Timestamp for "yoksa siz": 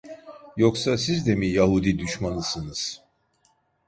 0.57-1.25